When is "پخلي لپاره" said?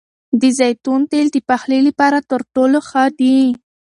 1.49-2.17